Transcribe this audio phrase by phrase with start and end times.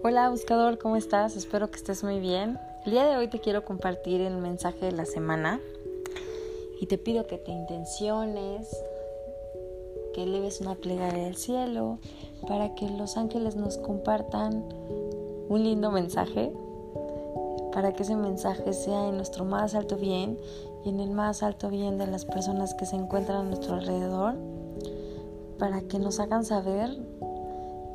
[0.00, 1.34] Hola buscador, ¿cómo estás?
[1.34, 2.56] Espero que estés muy bien.
[2.84, 5.60] El día de hoy te quiero compartir el mensaje de la semana
[6.80, 8.68] y te pido que te intenciones,
[10.14, 11.98] que eleves una plegaria al cielo
[12.46, 14.64] para que los ángeles nos compartan
[15.48, 16.52] un lindo mensaje,
[17.72, 20.38] para que ese mensaje sea en nuestro más alto bien
[20.84, 24.36] y en el más alto bien de las personas que se encuentran a nuestro alrededor,
[25.58, 26.96] para que nos hagan saber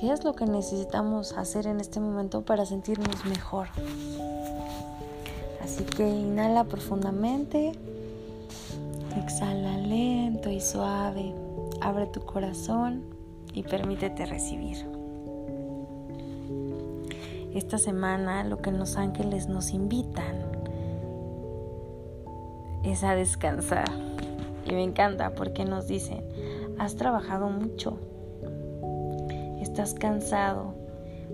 [0.00, 3.68] qué es lo que necesitamos hacer en este momento para sentirnos mejor.
[5.62, 7.72] Así que inhala profundamente,
[9.22, 11.34] exhala lento y suave,
[11.82, 13.04] abre tu corazón
[13.52, 14.86] y permítete recibir.
[17.52, 20.34] Esta semana lo que los ángeles nos invitan
[22.84, 23.90] es a descansar.
[24.64, 26.24] Y me encanta porque nos dicen,
[26.78, 27.98] has trabajado mucho,
[29.62, 30.74] estás cansado,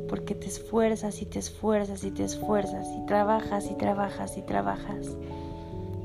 [0.08, 5.16] porque te esfuerzas y te esfuerzas y te esfuerzas y trabajas y trabajas y trabajas.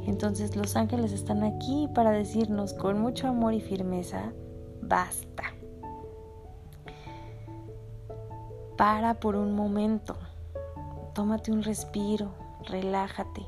[0.08, 4.34] Entonces los ángeles están aquí para decirnos con mucho amor y firmeza,
[4.82, 5.44] basta.
[8.78, 10.18] Para por un momento,
[11.14, 12.32] tómate un respiro,
[12.66, 13.46] relájate.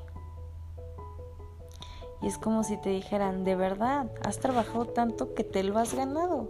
[2.22, 5.94] Y es como si te dijeran, de verdad, has trabajado tanto que te lo has
[5.94, 6.50] ganado.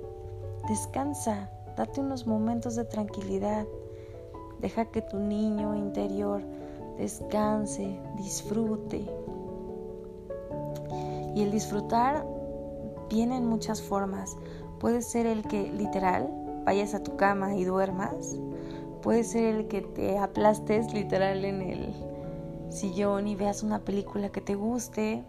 [0.68, 3.66] Descansa, date unos momentos de tranquilidad.
[4.60, 6.42] Deja que tu niño interior
[6.98, 9.06] descanse, disfrute.
[11.36, 12.26] Y el disfrutar
[13.10, 14.36] viene en muchas formas.
[14.80, 16.30] Puede ser el que literal
[16.66, 18.38] vayas a tu cama y duermas.
[19.02, 21.94] Puede ser el que te aplastes literal en el
[22.70, 25.24] sillón y veas una película que te guste.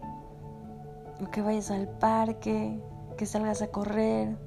[1.21, 2.79] O que vayas al parque,
[3.17, 4.37] que salgas a correr,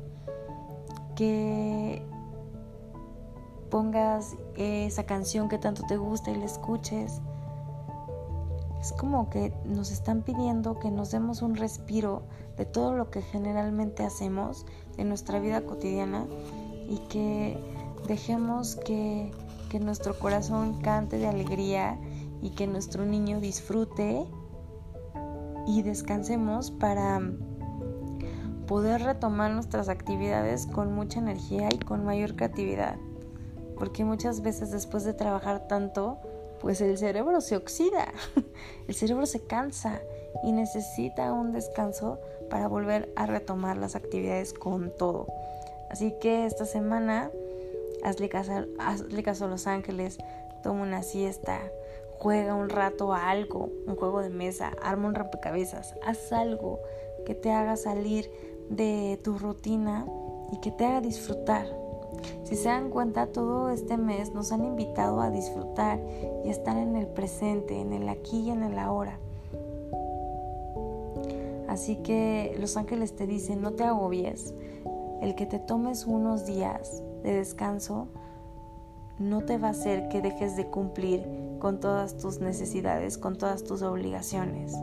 [1.18, 2.00] que
[3.70, 7.20] pongas esa canción que tanto te gusta y la escuches.
[8.80, 12.22] Es como que nos están pidiendo que nos demos un respiro
[12.56, 14.64] de todo lo que generalmente hacemos
[14.96, 16.24] en nuestra vida cotidiana
[16.88, 17.58] y que
[18.06, 19.32] dejemos que,
[19.70, 21.98] que nuestro corazón cante de alegría
[22.42, 24.24] y que nuestro niño disfrute
[25.66, 27.20] y descansemos para
[28.68, 32.96] poder retomar nuestras actividades con mucha energía y con mayor creatividad.
[33.76, 36.18] Porque muchas veces después de trabajar tanto,
[36.60, 38.12] pues el cerebro se oxida,
[38.88, 40.00] el cerebro se cansa
[40.44, 42.20] y necesita un descanso
[42.50, 45.26] para volver a retomar las actividades con todo.
[45.90, 47.30] Así que esta semana
[48.02, 50.18] hazle caso, hazle caso a los ángeles,
[50.62, 51.60] toma una siesta,
[52.18, 56.80] juega un rato a algo, un juego de mesa, arma un rompecabezas, haz algo
[57.24, 58.30] que te haga salir
[58.70, 60.06] de tu rutina
[60.52, 61.66] y que te haga disfrutar.
[62.44, 66.00] Si se dan cuenta, todo este mes nos han invitado a disfrutar
[66.44, 69.18] y estar en el presente, en el aquí y en el ahora.
[71.68, 74.54] Así que los ángeles te dicen, no te agobies,
[75.20, 78.08] el que te tomes unos días de descanso
[79.18, 81.28] no te va a hacer que dejes de cumplir
[81.58, 84.74] con todas tus necesidades, con todas tus obligaciones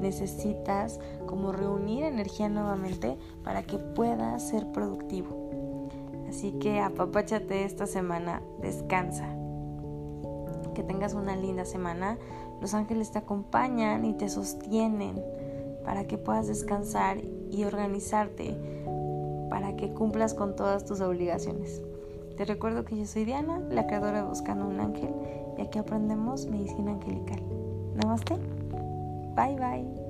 [0.00, 5.50] necesitas como reunir energía nuevamente para que puedas ser productivo.
[6.28, 9.28] Así que apapáchate esta semana, descansa.
[10.74, 12.18] Que tengas una linda semana.
[12.60, 15.22] Los ángeles te acompañan y te sostienen
[15.84, 17.18] para que puedas descansar
[17.50, 18.56] y organizarte
[19.50, 21.82] para que cumplas con todas tus obligaciones.
[22.36, 25.10] Te recuerdo que yo soy Diana, la creadora Buscando un Ángel,
[25.58, 27.42] y aquí aprendemos medicina angelical.
[27.96, 28.59] Namaste.
[29.40, 30.09] Bye bye.